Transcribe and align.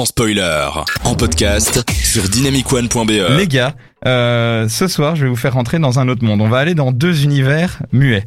sans 0.00 0.06
spoiler. 0.06 0.66
En 1.04 1.14
podcast 1.14 1.84
sur 1.90 2.22
dynamicone.be. 2.22 3.36
Les 3.36 3.46
gars, 3.46 3.74
euh, 4.06 4.66
ce 4.66 4.88
soir, 4.88 5.14
je 5.14 5.24
vais 5.24 5.28
vous 5.28 5.36
faire 5.36 5.52
rentrer 5.52 5.78
dans 5.78 5.98
un 5.98 6.08
autre 6.08 6.24
monde. 6.24 6.40
On 6.40 6.48
va 6.48 6.56
aller 6.56 6.74
dans 6.74 6.90
deux 6.90 7.22
univers 7.22 7.82
muets. 7.92 8.26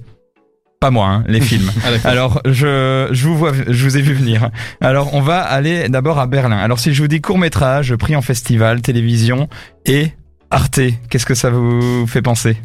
Pas 0.79 0.91
moi, 0.91 1.07
hein, 1.07 1.23
les 1.27 1.41
films. 1.41 1.71
Alors, 2.03 2.43
je, 2.45 3.07
je 3.09 3.27
vous 3.27 3.35
vois, 3.35 3.53
je 3.67 3.83
vous 3.85 3.97
ai 3.97 4.01
vu 4.01 4.13
venir. 4.13 4.51
Alors, 4.81 5.15
on 5.15 5.21
va 5.21 5.39
aller 5.41 5.89
d'abord 5.89 6.19
à 6.19 6.27
Berlin. 6.27 6.59
Alors, 6.59 6.77
si 6.77 6.93
je 6.93 7.01
vous 7.01 7.07
dis 7.07 7.21
court 7.21 7.39
métrage, 7.39 7.95
prix 7.95 8.15
en 8.15 8.21
festival, 8.21 8.83
télévision 8.83 9.49
et 9.87 10.11
Arte, 10.51 10.79
qu'est-ce 11.09 11.25
que 11.25 11.33
ça 11.33 11.49
vous 11.49 12.05
fait 12.05 12.21
penser? 12.21 12.55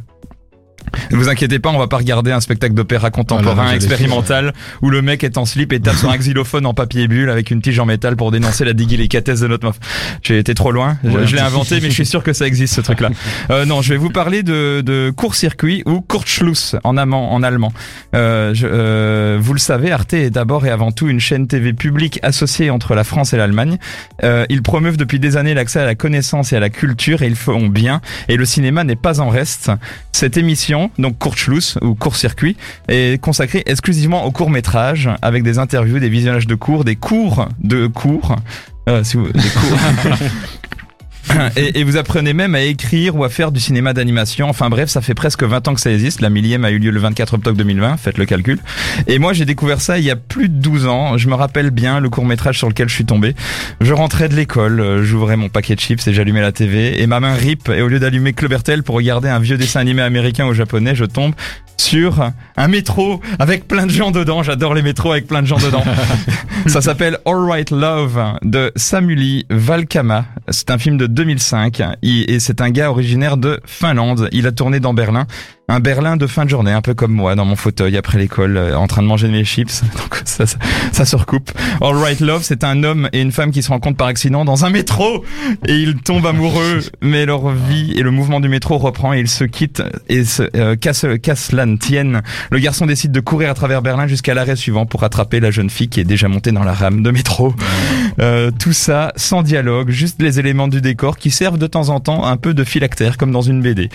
Ne 1.10 1.16
vous 1.16 1.28
inquiétez 1.28 1.58
pas, 1.58 1.70
on 1.70 1.78
va 1.78 1.86
pas 1.88 1.96
regarder 1.98 2.32
un 2.32 2.40
spectacle 2.40 2.74
d'opéra 2.74 3.10
contemporain 3.10 3.66
Ah 3.70 3.74
expérimental 3.74 4.52
où 4.82 4.90
le 4.90 5.02
mec 5.02 5.24
est 5.24 5.38
en 5.38 5.44
slip 5.44 5.72
et 5.72 5.80
tape 5.80 5.96
sur 5.96 6.10
un 6.10 6.16
xylophone 6.16 6.66
en 6.66 6.74
papier 6.74 7.08
bulle 7.08 7.30
avec 7.30 7.50
une 7.50 7.60
tige 7.62 7.78
en 7.78 7.86
métal 7.86 8.16
pour 8.16 8.30
dénoncer 8.30 8.64
la 8.64 8.72
délicatesse 8.72 9.40
de 9.40 9.46
notre 9.46 9.66
meuf. 9.66 9.76
J'ai 10.22 10.38
été 10.38 10.54
trop 10.54 10.72
loin, 10.72 10.98
je, 11.04 11.10
Ouais, 11.10 11.26
je 11.26 11.34
l'ai 11.36 11.42
inventé 11.42 11.76
mais 11.80 11.88
je 11.88 11.94
suis 11.94 12.06
sûr 12.06 12.22
que 12.22 12.32
ça 12.32 12.46
existe 12.46 12.74
ce 12.74 12.80
truc-là. 12.80 13.10
Euh, 13.50 13.64
non, 13.64 13.80
je 13.82 13.90
vais 13.94 13.96
vous 13.98 14.10
parler 14.10 14.42
de, 14.42 14.82
de 14.82 15.10
court-circuit 15.14 15.82
ou 15.86 16.00
Kurzschluss 16.02 16.76
en, 16.84 16.96
amant, 16.96 17.32
en 17.32 17.42
allemand. 17.42 17.72
Euh, 18.14 18.52
je- 18.54 18.66
euh, 18.70 19.38
vous 19.40 19.52
le 19.54 19.58
savez, 19.58 19.90
Arte 19.90 20.12
est 20.14 20.30
d'abord 20.30 20.66
et 20.66 20.70
avant 20.70 20.92
tout 20.92 21.08
une 21.08 21.20
chaîne 21.20 21.46
TV 21.46 21.72
publique 21.72 22.18
associée 22.22 22.70
entre 22.70 22.94
la 22.94 23.04
France 23.04 23.32
et 23.32 23.36
l'Allemagne. 23.36 23.78
Euh, 24.24 24.44
ils 24.50 24.62
promeuvent 24.62 24.96
depuis 24.96 25.18
des 25.18 25.36
années 25.36 25.54
l'accès 25.54 25.80
à 25.80 25.84
la 25.86 25.94
connaissance 25.94 26.52
et 26.52 26.56
à 26.56 26.60
la 26.60 26.68
culture 26.70 27.22
et 27.22 27.26
ils 27.26 27.36
font 27.36 27.66
bien. 27.68 28.00
Et 28.28 28.36
le 28.36 28.44
cinéma 28.44 28.84
n'est 28.84 28.96
pas 28.96 29.20
en 29.20 29.28
reste. 29.28 29.70
Cette 30.12 30.36
émission, 30.36 30.77
donc 30.98 31.18
Kurzschluss 31.18 31.78
ou 31.82 31.94
court-circuit, 31.94 32.56
est 32.88 33.20
consacrée 33.20 33.62
exclusivement 33.66 34.24
au 34.24 34.30
court 34.30 34.50
métrage 34.50 35.10
avec 35.22 35.42
des 35.42 35.58
interviews, 35.58 35.98
des 35.98 36.08
visionnages 36.08 36.46
de 36.46 36.54
cours, 36.54 36.84
des 36.84 36.96
cours 36.96 37.48
de 37.62 37.86
cours. 37.86 38.36
Euh, 38.88 39.04
si 39.04 39.16
vous, 39.16 39.30
des 39.32 39.40
cours. 39.40 39.78
Et, 41.56 41.84
vous 41.84 41.96
apprenez 41.96 42.32
même 42.32 42.54
à 42.54 42.62
écrire 42.62 43.16
ou 43.16 43.24
à 43.24 43.28
faire 43.28 43.52
du 43.52 43.60
cinéma 43.60 43.92
d'animation. 43.92 44.48
Enfin 44.48 44.68
bref, 44.68 44.88
ça 44.88 45.00
fait 45.00 45.14
presque 45.14 45.42
20 45.42 45.68
ans 45.68 45.74
que 45.74 45.80
ça 45.80 45.90
existe. 45.90 46.20
La 46.20 46.30
millième 46.30 46.64
a 46.64 46.70
eu 46.70 46.78
lieu 46.78 46.90
le 46.90 47.00
24 47.00 47.34
octobre 47.34 47.56
2020, 47.56 47.96
faites 47.96 48.18
le 48.18 48.26
calcul. 48.26 48.58
Et 49.06 49.18
moi, 49.18 49.32
j'ai 49.32 49.44
découvert 49.44 49.80
ça 49.80 49.98
il 49.98 50.04
y 50.04 50.10
a 50.10 50.16
plus 50.16 50.48
de 50.48 50.60
12 50.60 50.86
ans. 50.86 51.18
Je 51.18 51.28
me 51.28 51.34
rappelle 51.34 51.70
bien 51.70 52.00
le 52.00 52.10
court 52.10 52.26
métrage 52.26 52.58
sur 52.58 52.68
lequel 52.68 52.88
je 52.88 52.94
suis 52.94 53.06
tombé. 53.06 53.34
Je 53.80 53.92
rentrais 53.92 54.28
de 54.28 54.34
l'école, 54.34 54.80
euh, 54.80 55.02
j'ouvrais 55.04 55.36
mon 55.36 55.48
paquet 55.48 55.74
de 55.74 55.80
chips 55.80 56.06
et 56.06 56.12
j'allumais 56.12 56.40
la 56.40 56.52
TV. 56.52 57.00
Et 57.00 57.06
ma 57.06 57.20
main 57.20 57.34
rip, 57.34 57.68
et 57.68 57.82
au 57.82 57.88
lieu 57.88 57.98
d'allumer 57.98 58.32
Club 58.32 58.52
RTL 58.52 58.82
pour 58.82 58.96
regarder 58.96 59.28
un 59.28 59.38
vieux 59.38 59.56
dessin 59.56 59.80
animé 59.80 60.02
américain 60.02 60.46
ou 60.46 60.54
japonais, 60.54 60.94
je 60.94 61.04
tombe 61.04 61.34
sur 61.80 62.30
un 62.56 62.68
métro 62.68 63.20
avec 63.38 63.66
plein 63.68 63.86
de 63.86 63.90
gens 63.90 64.10
dedans. 64.10 64.42
J'adore 64.42 64.74
les 64.74 64.82
métros 64.82 65.12
avec 65.12 65.26
plein 65.26 65.42
de 65.42 65.46
gens 65.46 65.58
dedans. 65.58 65.82
Ça 66.66 66.80
s'appelle 66.80 67.18
All 67.24 67.44
Right 67.48 67.70
Love 67.70 68.20
de 68.42 68.72
Samuli 68.76 69.46
Valkama. 69.48 70.24
C'est 70.48 70.70
un 70.70 70.78
film 70.78 70.96
de 70.98 71.06
2005 71.06 71.82
Il- 72.02 72.28
et 72.30 72.40
c'est 72.40 72.60
un 72.60 72.70
gars 72.70 72.90
originaire 72.90 73.36
de 73.36 73.60
Finlande. 73.64 74.28
Il 74.32 74.46
a 74.46 74.52
tourné 74.52 74.80
dans 74.80 74.92
Berlin. 74.94 75.26
Un 75.70 75.80
Berlin 75.80 76.16
de 76.16 76.26
fin 76.26 76.46
de 76.46 76.50
journée, 76.50 76.72
un 76.72 76.80
peu 76.80 76.94
comme 76.94 77.12
moi, 77.12 77.34
dans 77.34 77.44
mon 77.44 77.54
fauteuil 77.54 77.98
après 77.98 78.16
l'école, 78.16 78.56
euh, 78.56 78.74
en 78.74 78.86
train 78.86 79.02
de 79.02 79.06
manger 79.06 79.28
mes 79.28 79.44
chips. 79.44 79.82
Donc 79.98 80.22
ça, 80.24 80.46
ça, 80.46 80.56
ça 80.92 81.04
se 81.04 81.14
recoupe. 81.14 81.50
All 81.82 81.94
Right 81.94 82.20
Love, 82.20 82.42
c'est 82.42 82.64
un 82.64 82.84
homme 82.84 83.10
et 83.12 83.20
une 83.20 83.32
femme 83.32 83.50
qui 83.50 83.62
se 83.62 83.68
rencontrent 83.68 83.98
par 83.98 84.06
accident 84.06 84.46
dans 84.46 84.64
un 84.64 84.70
métro 84.70 85.26
et 85.66 85.74
ils 85.74 85.96
tombent 85.96 86.24
amoureux. 86.24 86.80
Mais 87.02 87.26
leur 87.26 87.50
vie 87.50 87.92
et 87.98 88.02
le 88.02 88.10
mouvement 88.10 88.40
du 88.40 88.48
métro 88.48 88.78
reprend 88.78 89.12
et 89.12 89.20
ils 89.20 89.28
se 89.28 89.44
quittent 89.44 89.82
et 90.08 90.24
se 90.24 90.44
euh, 90.56 90.74
cassent, 90.74 91.04
cassent 91.22 91.52
la 91.52 91.66
tienne. 91.78 92.22
Le 92.50 92.58
garçon 92.60 92.86
décide 92.86 93.12
de 93.12 93.20
courir 93.20 93.50
à 93.50 93.54
travers 93.54 93.82
Berlin 93.82 94.06
jusqu'à 94.06 94.32
l'arrêt 94.32 94.56
suivant 94.56 94.86
pour 94.86 95.04
attraper 95.04 95.38
la 95.38 95.50
jeune 95.50 95.68
fille 95.68 95.90
qui 95.90 96.00
est 96.00 96.04
déjà 96.04 96.28
montée 96.28 96.50
dans 96.50 96.64
la 96.64 96.72
rame 96.72 97.02
de 97.02 97.10
métro. 97.10 97.54
Euh, 98.20 98.50
tout 98.58 98.72
ça 98.72 99.12
sans 99.16 99.42
dialogue, 99.42 99.90
juste 99.90 100.22
les 100.22 100.40
éléments 100.40 100.68
du 100.68 100.80
décor 100.80 101.18
qui 101.18 101.30
servent 101.30 101.58
de 101.58 101.66
temps 101.66 101.90
en 101.90 102.00
temps 102.00 102.24
un 102.24 102.38
peu 102.38 102.54
de 102.54 102.64
phylactère 102.64 103.18
comme 103.18 103.32
dans 103.32 103.42
une 103.42 103.60
BD. 103.60 103.90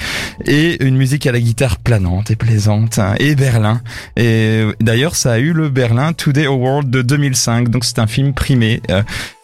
Et 0.45 0.83
une 0.85 0.97
musique 0.97 1.25
à 1.25 1.31
la 1.31 1.39
guitare 1.39 1.62
planante 1.83 2.31
et 2.31 2.35
plaisante. 2.35 2.99
hein, 2.99 3.15
et 3.19 3.35
Berlin. 3.35 3.81
Et 4.15 4.63
d'ailleurs, 4.79 5.15
ça 5.15 5.33
a 5.33 5.37
eu 5.39 5.53
le 5.53 5.69
Berlin 5.69 6.13
Today 6.13 6.45
Award 6.45 6.89
de 6.89 7.01
2005. 7.01 7.69
Donc 7.69 7.85
c'est 7.85 7.99
un 7.99 8.07
film 8.07 8.33
primé. 8.33 8.81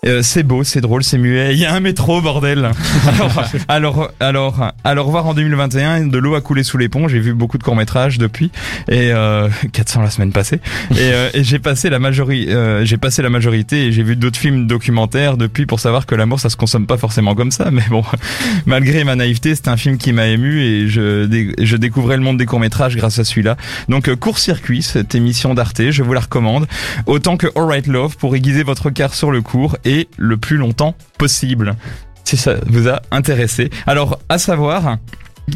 Euh, 0.06 0.22
c'est 0.22 0.44
beau, 0.44 0.64
c'est 0.64 0.80
drôle, 0.80 1.04
c'est 1.04 1.18
muet. 1.18 1.52
Il 1.54 1.60
y 1.60 1.66
a 1.66 1.74
un 1.74 1.82
métro, 1.82 2.22
bordel. 2.22 2.72
Alors, 3.10 3.44
alors, 3.68 4.12
alors, 4.22 4.72
alors 4.86 5.06
revoir 5.08 5.28
en 5.28 5.34
2021. 5.34 6.08
De 6.08 6.18
l'eau 6.18 6.36
a 6.36 6.42
coulé 6.42 6.64
sous 6.64 6.78
les 6.78 6.88
ponts. 6.88 7.10
J'ai 7.10 7.20
vu 7.20 7.34
beaucoup 7.34 7.58
de 7.58 7.64
courts 7.64 7.76
métrages 7.76 8.18
depuis 8.18 8.50
et 8.88 9.12
euh, 9.12 9.50
400 9.74 10.02
la 10.02 10.10
semaine 10.10 10.32
passée. 10.32 10.62
Et, 10.92 10.96
euh, 11.00 11.30
et 11.34 11.44
j'ai 11.44 11.60
passé 11.60 11.90
la 11.90 12.00
majorité, 12.00 12.50
euh, 12.54 12.86
j'ai 12.86 12.96
passé 12.96 13.22
la 13.22 13.30
majorité 13.30 13.88
et 13.88 13.92
j'ai 13.92 14.04
vu 14.04 14.16
d'autres 14.16 14.40
films 14.40 14.68
documentaires 14.68 15.36
depuis 15.36 15.66
pour 15.66 15.82
savoir 15.82 16.06
que 16.06 16.16
l'amour 16.16 16.40
ça 16.40 16.50
se 16.50 16.56
consomme 16.56 16.88
pas 16.88 16.98
forcément 16.98 17.36
comme 17.36 17.52
ça. 17.52 17.70
Mais 17.70 17.84
bon, 17.90 18.04
malgré 18.66 19.04
ma 19.04 19.18
naïveté, 19.18 19.54
c'est 19.54 19.68
un 19.68 19.76
film 19.78 19.98
qui 19.98 20.14
m'a 20.14 20.28
ému 20.28 20.62
et 20.62 20.88
je, 20.88 21.26
dé- 21.26 21.54
je 21.62 21.76
découvrais 21.76 22.16
le 22.16 22.24
monde 22.24 22.38
des 22.38 22.46
courts 22.46 22.62
métrages 22.62 22.96
grâce 22.96 23.20
à 23.20 23.26
celui-là. 23.26 23.58
Donc 23.90 24.08
euh, 24.08 24.16
court 24.16 24.38
circuit, 24.40 24.82
cette 24.82 25.14
émission 25.14 25.54
d'Arte, 25.54 25.92
je 25.92 26.04
vous 26.04 26.14
la 26.14 26.22
recommande 26.22 26.68
autant 27.06 27.36
que 27.36 27.48
All 27.58 27.66
Right 27.66 27.88
Love 27.88 28.16
pour 28.16 28.34
aiguiser 28.38 28.64
votre 28.64 28.84
regard 28.86 29.14
sur 29.14 29.32
le 29.32 29.42
cours 29.42 29.76
et 29.84 29.89
le 30.18 30.38
plus 30.38 30.58
longtemps 30.58 30.96
possible. 31.18 31.76
Si 32.24 32.38
ça 32.38 32.56
vous 32.68 32.88
a 32.88 33.02
intéressé. 33.12 33.70
Alors, 33.88 34.20
à 34.30 34.38
savoir, 34.38 34.98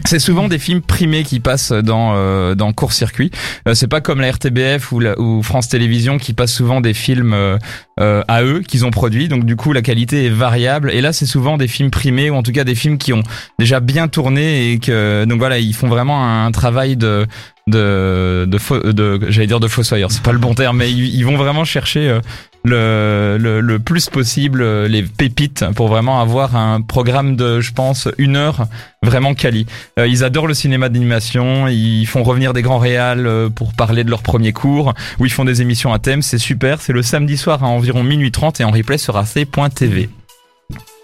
c'est 0.06 0.20
souvent 0.20 0.48
des 0.48 0.60
films 0.60 0.82
primés 0.82 1.24
qui 1.24 1.40
passent 1.40 1.72
dans 1.72 2.14
euh, 2.16 2.56
dans 2.56 2.72
court 2.74 2.94
circuit. 2.94 3.32
Euh, 3.68 3.74
c'est 3.74 3.88
pas 3.88 4.02
comme 4.02 4.22
la 4.22 4.32
RTBF 4.32 4.92
ou, 4.92 5.00
la, 5.00 5.20
ou 5.20 5.44
France 5.44 5.70
Télévisions 5.70 6.18
qui 6.18 6.34
passent 6.34 6.54
souvent 6.54 6.82
des 6.82 6.94
films 6.94 7.34
euh, 7.34 7.58
euh, 8.00 8.24
à 8.28 8.44
eux 8.44 8.62
qu'ils 8.62 8.86
ont 8.86 8.92
produits. 8.92 9.28
Donc 9.28 9.46
du 9.46 9.56
coup 9.56 9.74
la 9.74 9.82
qualité 9.82 10.26
est 10.26 10.30
variable. 10.30 10.92
Et 10.92 11.02
là 11.02 11.14
c'est 11.14 11.26
souvent 11.26 11.58
des 11.58 11.68
films 11.68 11.92
primés 11.92 12.30
ou 12.30 12.36
en 12.36 12.44
tout 12.44 12.52
cas 12.52 12.64
des 12.64 12.76
films 12.76 12.98
qui 12.98 13.14
ont 13.14 13.24
déjà 13.60 13.80
bien 13.80 14.08
tourné 14.08 14.72
et 14.72 14.80
que 14.80 15.26
donc 15.26 15.40
voilà 15.40 15.60
ils 15.60 15.76
font 15.76 15.88
vraiment 15.88 16.46
un, 16.46 16.52
travail 16.52 16.98
de 16.98 17.26
de 17.68 18.48
de, 18.48 18.92
de 18.92 19.20
j'allais 19.30 19.48
dire 19.48 19.60
de 19.60 19.68
fossoyeur. 19.68 20.12
C'est 20.12 20.24
pas 20.24 20.34
le 20.34 20.40
bon 20.40 20.54
terme 20.54 20.78
mais 20.78 20.92
ils, 20.92 21.16
ils 21.16 21.26
vont 21.26 21.38
vraiment 21.38 21.66
chercher 21.66 22.10
euh, 22.10 22.20
le, 22.64 23.38
le, 23.40 23.62
le 23.62 23.80
plus 23.80 24.10
possible 24.10 24.62
euh, 24.62 24.88
les 24.88 25.04
pépites 25.04 25.66
pour 25.76 25.88
vraiment 25.88 26.22
avoir 26.22 26.56
un 26.56 26.82
programme 26.82 27.36
de, 27.36 27.60
je 27.60 27.74
pense, 27.74 28.08
une 28.18 28.36
heure 28.36 28.68
vraiment 29.04 29.34
quali. 29.34 29.66
Euh, 30.00 30.08
ils 30.08 30.24
adorent 30.24 30.48
le 30.48 30.54
cinéma 30.54 30.90
d'animation, 30.90 31.68
ils 31.68 32.06
font 32.06 32.24
revenir 32.24 32.54
des 32.54 32.62
grands 32.62 32.80
réals 32.80 33.28
euh, 33.28 33.50
pour 33.50 33.74
parler 33.74 34.04
de 34.04 34.10
leur 34.10 34.22
premier 34.22 34.54
cours, 34.54 34.94
ou 35.20 35.26
ils 35.26 35.32
font 35.32 35.46
des 35.46 35.62
émissions 35.62 35.94
à 35.94 36.00
thème, 36.00 36.22
c'est 36.22 36.38
super. 36.38 36.82
C'est 36.82 36.94
le 36.94 37.04
samedi 37.04 37.38
soir 37.38 37.64
à 37.64 37.68
environ 37.68 38.04
minuit 38.04 38.32
30 38.32 38.62
et 38.62 38.64
en 38.64 38.72
replay 38.72 38.98
sur 38.98 39.18
ac.tv. 39.18 40.10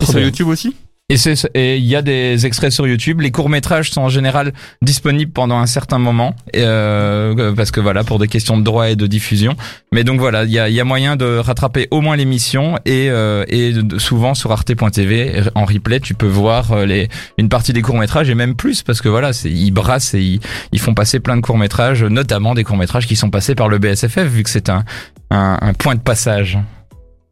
Sur. 0.01 0.19
YouTube 0.19 0.47
aussi? 0.47 0.75
Et 1.11 1.17
c'est 1.17 1.49
et 1.55 1.77
il 1.77 1.85
y 1.85 1.95
a 1.95 2.03
des 2.03 2.45
extraits 2.45 2.71
sur 2.71 2.85
YouTube. 2.85 3.21
Les 3.21 3.31
courts 3.31 3.49
métrages 3.49 3.89
sont 3.89 4.01
en 4.01 4.09
général 4.09 4.53
disponibles 4.83 5.31
pendant 5.31 5.57
un 5.57 5.65
certain 5.65 5.97
moment, 5.97 6.35
euh, 6.55 7.53
parce 7.55 7.71
que 7.71 7.79
voilà 7.79 8.03
pour 8.03 8.19
des 8.19 8.27
questions 8.27 8.59
de 8.59 8.63
droit 8.63 8.89
et 8.89 8.95
de 8.95 9.07
diffusion. 9.07 9.55
Mais 9.91 10.03
donc 10.03 10.19
voilà, 10.19 10.43
il 10.43 10.51
y 10.51 10.59
a, 10.59 10.69
y 10.69 10.79
a 10.79 10.83
moyen 10.83 11.15
de 11.15 11.37
rattraper 11.37 11.87
au 11.89 12.01
moins 12.01 12.15
l'émission 12.15 12.77
et 12.85 13.09
euh, 13.09 13.43
et 13.47 13.73
souvent 13.97 14.35
sur 14.35 14.51
arte.tv 14.51 15.41
en 15.55 15.65
replay 15.65 15.99
tu 15.99 16.13
peux 16.13 16.27
voir 16.27 16.73
euh, 16.73 16.85
les 16.85 17.09
une 17.39 17.49
partie 17.49 17.73
des 17.73 17.81
courts 17.81 17.97
métrages 17.97 18.29
et 18.29 18.35
même 18.35 18.53
plus 18.53 18.83
parce 18.83 19.01
que 19.01 19.09
voilà 19.09 19.33
c'est 19.33 19.49
ils 19.49 19.71
brassent 19.71 20.13
et 20.13 20.21
ils, 20.21 20.39
ils 20.71 20.79
font 20.79 20.93
passer 20.93 21.19
plein 21.19 21.37
de 21.37 21.41
courts 21.41 21.57
métrages, 21.57 22.03
notamment 22.03 22.53
des 22.53 22.63
courts 22.63 22.77
métrages 22.77 23.07
qui 23.07 23.15
sont 23.15 23.31
passés 23.31 23.55
par 23.55 23.67
le 23.67 23.79
BSFF 23.79 24.27
vu 24.27 24.43
que 24.43 24.49
c'est 24.51 24.69
un, 24.69 24.85
un 25.31 25.57
un 25.59 25.73
point 25.73 25.95
de 25.95 26.01
passage. 26.01 26.59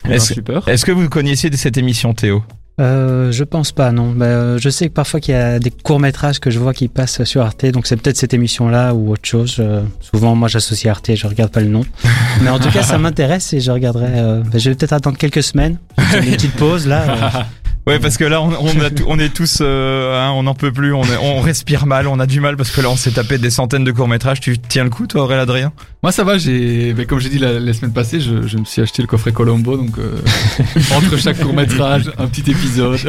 Eh 0.05 0.09
ben, 0.09 0.15
Est-ce 0.15 0.33
est-ce 0.67 0.85
que 0.85 0.91
vous 0.91 1.09
connaissiez 1.09 1.55
cette 1.55 1.77
émission 1.77 2.13
Théo? 2.13 2.43
Euh, 2.79 3.31
je 3.31 3.43
pense 3.43 3.71
pas, 3.71 3.91
non. 3.91 4.11
Bah, 4.11 4.25
euh, 4.25 4.57
je 4.59 4.69
sais 4.69 4.87
que 4.87 4.93
parfois 4.93 5.19
qu'il 5.19 5.33
y 5.33 5.37
a 5.37 5.57
des 5.57 5.71
courts 5.71 5.99
métrages 5.99 6.39
que 6.39 6.51
je 6.51 6.59
vois 6.59 6.73
qui 6.73 6.87
passent 6.87 7.23
sur 7.23 7.41
Arte, 7.41 7.65
donc 7.67 7.87
c'est 7.87 7.97
peut-être 7.97 8.17
cette 8.17 8.35
émission-là 8.35 8.93
ou 8.93 9.11
autre 9.11 9.25
chose. 9.27 9.55
Euh, 9.59 9.81
souvent, 9.99 10.35
moi, 10.35 10.47
j'associe 10.47 10.91
Arte, 10.91 11.15
je 11.15 11.25
regarde 11.27 11.51
pas 11.51 11.61
le 11.61 11.69
nom. 11.69 11.81
Mais 12.41 12.49
en 12.49 12.59
tout 12.59 12.69
cas, 12.69 12.83
ça 12.83 12.97
m'intéresse 12.99 13.51
et 13.53 13.59
je 13.59 13.71
regarderai. 13.71 14.05
euh, 14.07 14.41
bah, 14.43 14.59
je 14.59 14.69
vais 14.69 14.75
peut-être 14.75 14.93
attendre 14.93 15.17
quelques 15.17 15.41
semaines, 15.43 15.77
une 15.97 16.31
petite 16.31 16.53
pause 16.55 16.87
là. 16.87 17.47
Ouais, 17.87 17.99
parce 17.99 18.17
que 18.17 18.25
là, 18.25 18.41
on, 18.41 18.49
on, 18.49 18.67
a 18.81 18.89
on 19.07 19.17
est 19.17 19.29
tous, 19.33 19.59
euh, 19.61 20.19
hein, 20.21 20.31
on 20.35 20.43
n'en 20.43 20.53
peut 20.55 20.71
plus, 20.73 20.93
on, 20.93 21.03
est- 21.03 21.17
on 21.21 21.39
respire 21.39 21.85
mal, 21.85 22.07
on 22.07 22.19
a 22.19 22.25
du 22.25 22.41
mal 22.41 22.57
parce 22.57 22.69
que 22.71 22.81
là, 22.81 22.89
on 22.89 22.97
s'est 22.97 23.11
tapé 23.11 23.37
des 23.37 23.49
centaines 23.49 23.85
de 23.85 23.91
courts 23.91 24.09
métrages. 24.09 24.41
Tu 24.41 24.57
tiens 24.59 24.83
le 24.83 24.89
coup, 24.89 25.07
toi, 25.07 25.23
Aurélien 25.23 25.43
Adrien? 25.43 25.71
Moi 26.03 26.11
ça 26.11 26.23
va, 26.23 26.37
j'ai, 26.37 26.93
mais 26.95 27.05
comme 27.05 27.19
j'ai 27.19 27.29
dit 27.29 27.39
la, 27.39 27.59
la 27.59 27.73
semaine 27.73 27.91
passée, 27.93 28.19
je, 28.19 28.45
je 28.47 28.57
me 28.57 28.65
suis 28.65 28.81
acheté 28.81 29.01
le 29.01 29.07
coffret 29.07 29.31
Colombo, 29.31 29.77
donc 29.77 29.97
euh, 29.97 30.19
entre 30.95 31.17
chaque 31.17 31.39
court 31.39 31.53
métrage, 31.53 32.11
un 32.17 32.27
petit 32.27 32.49
épisode. 32.51 32.99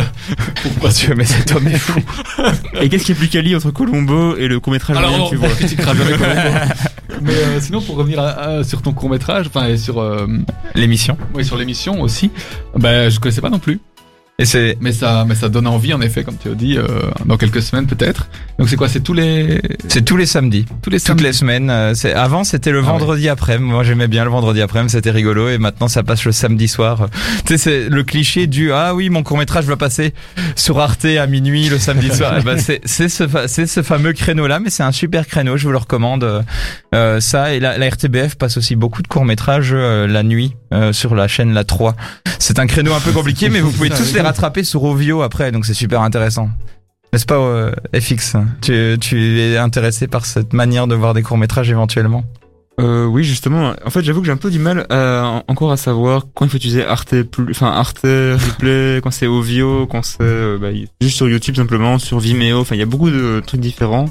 Pour 0.63 0.73
passer. 0.75 1.07
Dieu, 1.07 1.15
mais 1.17 1.25
cet 1.25 1.55
homme 1.55 1.67
est 1.69 1.77
fou. 1.79 2.01
Et 2.81 2.89
qu'est-ce 2.89 3.05
qui 3.05 3.13
est 3.13 3.17
plus 3.17 3.29
quali 3.29 3.55
entre 3.57 3.71
Colombo 3.73 4.37
et 4.37 4.49
le 4.49 4.59
court-métrage 4.61 4.97
Alors 4.97 5.11
moyen 5.11 5.25
on, 5.25 5.29
que 5.29 5.35
tu 5.35 5.37
vois? 5.37 5.49
Mais 7.21 7.33
euh, 7.35 7.61
sinon 7.61 7.81
pour 7.81 7.97
revenir 7.97 8.21
à- 8.21 8.29
à- 8.59 8.65
sur 8.65 8.81
ton 8.81 8.93
court 8.93 9.11
métrage, 9.11 9.47
enfin 9.49 9.67
et 9.67 9.77
sur, 9.77 10.01
euh, 10.01 10.27
L'émission. 10.75 11.17
ouais, 11.35 11.43
sur 11.43 11.57
l'émission 11.57 12.01
aussi, 12.01 12.31
bah 12.77 13.09
je 13.11 13.19
connaissais 13.19 13.41
pas 13.41 13.51
non 13.51 13.59
plus. 13.59 13.81
Et 14.40 14.44
c'est 14.44 14.79
Mais 14.81 14.93
ça, 14.93 15.25
mais 15.26 15.35
ça 15.35 15.49
donne 15.49 15.67
envie, 15.67 15.93
en 15.93 16.00
effet, 16.00 16.23
comme 16.23 16.37
tu 16.40 16.49
as 16.49 16.55
dit, 16.55 16.79
euh, 16.79 16.87
dans 17.26 17.37
quelques 17.37 17.61
semaines 17.61 17.87
peut-être. 17.87 18.29
Donc 18.61 18.69
c'est 18.69 18.76
quoi? 18.76 18.88
C'est 18.88 19.00
tous 19.00 19.12
les, 19.12 19.61
c'est 19.88 20.05
tous 20.05 20.17
les 20.17 20.26
samedis. 20.26 20.64
tous 20.81 20.90
les 20.90 20.99
Toutes 20.99 21.06
samedis 21.08 21.25
les 21.25 21.32
semaines. 21.32 21.70
euh, 21.70 21.93
C'est 21.94 22.14
avant 22.14 22.44
c'était 22.44 22.70
le 22.70 22.79
Ah 22.79 22.82
vendredi 22.82 23.29
après. 23.29 23.58
Moi 23.58 23.82
j'aimais 23.82 24.06
bien 24.06 24.23
le 24.23 24.31
vendredi 24.31 24.62
après, 24.62 24.88
c'était 24.88 25.11
rigolo. 25.11 25.49
Et 25.49 25.58
maintenant 25.58 25.88
ça 25.88 26.05
passe 26.05 26.25
le 26.25 26.31
samedi 26.31 26.69
soir. 26.69 27.08
Tu 27.46 27.55
sais 27.55 27.58
c'est 27.58 27.88
le 27.88 28.02
cliché 28.05 28.46
du 28.46 28.70
ah 28.73 28.94
oui 28.94 29.11
mon 29.11 29.25
court 29.25 29.38
métrage 29.38 29.64
va 29.64 29.76
passer 29.76 30.14
sur 30.55 30.79
Arte 30.79 31.05
à 31.06 31.26
minuit 31.26 31.69
le 31.69 31.79
samedi 31.79 32.08
soir. 32.14 32.35
Eh 32.38 32.43
ben, 32.44 32.58
c'est 32.61 32.81
c'est 32.85 33.08
ce 33.08 33.25
c'est 33.49 33.67
ce 33.67 33.82
fameux 33.82 34.12
créneau 34.12 34.46
là, 34.46 34.61
mais 34.61 34.70
c'est 34.70 34.85
un 34.85 34.93
super 34.93 35.26
créneau. 35.26 35.56
Je 35.56 35.64
vous 35.64 35.73
le 35.73 35.79
recommande. 35.79 36.23
euh, 36.23 36.43
euh, 36.94 37.19
ça 37.20 37.55
et 37.55 37.58
la, 37.61 37.76
la 37.76 37.88
RTBF 37.88 38.37
passe 38.37 38.56
aussi 38.56 38.76
beaucoup 38.76 39.02
de 39.02 39.08
courts 39.08 39.25
métrages 39.25 39.75
la 39.75 40.23
nuit 40.23 40.55
euh, 40.73 40.93
sur 40.93 41.15
la 41.15 41.29
chaîne 41.29 41.53
la 41.53 41.65
3. 41.65 41.94
C'est 42.38 42.59
un 42.59 42.67
créneau 42.67 42.93
un 42.93 43.00
peu 43.00 43.12
compliqué, 43.12 43.49
mais 43.49 43.61
vous 43.61 43.70
pouvez 43.70 43.91
tous 43.97 44.12
les 44.12 44.20
rattraper 44.20 44.65
sur 44.65 44.85
Ovio 44.85 45.23
après, 45.23 45.53
donc 45.53 45.67
c'est 45.67 45.75
super 45.75 46.03
intéressant. 46.03 46.49
N'est-ce 47.12 47.26
pas 47.26 47.37
euh, 47.37 47.73
FX 47.99 48.37
tu, 48.61 48.97
tu 49.00 49.41
es 49.41 49.56
intéressé 49.56 50.09
par 50.09 50.26
cette 50.26 50.53
manière 50.53 50.87
de 50.87 50.94
voir 50.94 51.15
des 51.15 51.23
courts-métrages 51.23 51.70
éventuellement? 51.70 52.25
Euh, 52.81 53.06
oui, 53.06 53.25
justement. 53.25 53.73
En 53.85 53.91
fait, 53.91 54.03
j'avoue 54.03 54.20
que 54.20 54.26
j'ai 54.26 54.32
un 54.32 54.37
peu 54.37 54.50
du 54.50 54.61
mal 54.61 54.87
encore 55.49 55.73
à 55.73 55.76
savoir 55.76 56.26
quand 56.35 56.44
il 56.44 56.50
faut 56.50 56.59
utiliser 56.59 56.85
Arte, 56.85 57.14
enfin 57.50 57.73
Arte 57.73 58.03
Replay, 58.05 59.00
quand 59.03 59.11
c'est 59.11 59.26
Ovio, 59.26 59.87
quand 59.87 60.05
c'est 60.05 60.59
bah, 60.59 60.69
juste 61.00 61.17
sur 61.17 61.29
YouTube 61.29 61.56
simplement, 61.56 61.99
sur 61.99 62.21
Vimeo. 62.21 62.61
Enfin, 62.61 62.76
il 62.76 62.79
y 62.79 62.82
a 62.82 62.87
beaucoup 62.87 63.11
de 63.11 63.43
trucs 63.44 63.61
différents. 63.61 64.06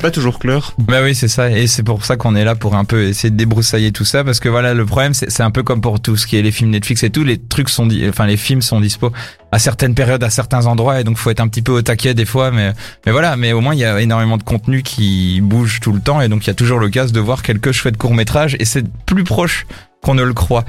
Pas 0.00 0.10
toujours 0.10 0.38
clair. 0.38 0.72
Bah 0.78 0.98
oui, 1.02 1.14
c'est 1.14 1.28
ça, 1.28 1.50
et 1.50 1.66
c'est 1.66 1.82
pour 1.82 2.04
ça 2.04 2.16
qu'on 2.16 2.36
est 2.36 2.44
là 2.44 2.54
pour 2.54 2.74
un 2.74 2.84
peu 2.84 3.04
essayer 3.04 3.30
de 3.30 3.36
débroussailler 3.36 3.90
tout 3.90 4.04
ça, 4.04 4.22
parce 4.22 4.38
que 4.38 4.48
voilà, 4.48 4.74
le 4.74 4.84
problème, 4.84 5.14
c'est 5.14 5.40
un 5.42 5.50
peu 5.50 5.62
comme 5.62 5.80
pour 5.80 6.00
tout 6.00 6.16
ce 6.16 6.26
qui 6.26 6.36
est 6.36 6.42
les 6.42 6.50
films 6.50 6.70
Netflix 6.70 7.02
et 7.02 7.10
tout, 7.10 7.24
les 7.24 7.38
trucs 7.38 7.68
sont, 7.68 7.88
enfin 8.08 8.26
les 8.26 8.36
films 8.36 8.62
sont 8.62 8.80
dispo 8.80 9.12
à 9.52 9.58
certaines 9.58 9.94
périodes, 9.94 10.22
à 10.22 10.30
certains 10.30 10.66
endroits, 10.66 11.00
et 11.00 11.04
donc 11.04 11.16
faut 11.16 11.30
être 11.30 11.40
un 11.40 11.48
petit 11.48 11.62
peu 11.62 11.72
au 11.72 11.82
taquet 11.82 12.14
des 12.14 12.26
fois, 12.26 12.50
mais 12.50 12.72
voilà, 13.06 13.36
mais 13.36 13.52
au 13.52 13.60
moins 13.60 13.74
il 13.74 13.80
y 13.80 13.84
a 13.84 14.00
énormément 14.00 14.36
de 14.36 14.42
contenu 14.42 14.82
qui 14.82 15.40
bouge 15.40 15.80
tout 15.80 15.92
le 15.92 16.00
temps, 16.00 16.20
et 16.20 16.28
donc 16.28 16.44
il 16.44 16.48
y 16.48 16.50
a 16.50 16.54
toujours 16.54 16.78
l'occasion 16.78 17.12
de 17.12 17.20
voir 17.20 17.42
quelques 17.42 17.72
chouettes 17.72 17.96
courts 17.96 18.14
métrages, 18.14 18.56
et 18.60 18.64
c'est 18.64 18.84
plus 19.06 19.24
proche 19.24 19.66
qu'on 20.02 20.14
ne 20.14 20.22
le 20.22 20.34
croit. 20.34 20.64